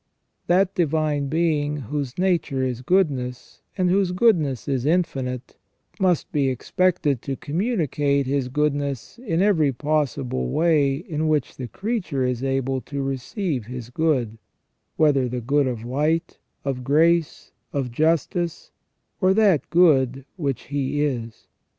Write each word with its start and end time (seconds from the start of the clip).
That 0.47 0.73
Divine 0.73 1.27
Being 1.27 1.75
whose 1.77 2.17
nature 2.17 2.63
is 2.63 2.81
goodness, 2.81 3.61
and 3.77 3.87
whose 3.91 4.13
good 4.13 4.35
ness 4.39 4.67
is 4.67 4.83
infinite, 4.83 5.55
must 5.99 6.31
be 6.31 6.49
expected 6.49 7.21
to 7.21 7.35
communicate 7.35 8.25
His 8.25 8.47
goodness 8.47 9.19
in 9.19 9.43
every 9.43 9.71
possible 9.71 10.49
way 10.49 10.95
in 10.95 11.27
which 11.27 11.55
the 11.55 11.67
creature 11.67 12.25
is 12.25 12.43
able 12.43 12.81
to 12.81 13.03
receive 13.03 13.67
His 13.67 13.91
good, 13.91 14.39
whether 14.97 15.29
the 15.29 15.39
good 15.39 15.67
of 15.67 15.85
light, 15.85 16.39
of 16.65 16.83
grace, 16.83 17.51
of 17.71 17.91
justice, 17.91 18.71
or 19.21 19.35
that 19.35 19.69
good 19.69 20.25
which 20.35 20.63
He 20.63 21.05
is. 21.05 21.45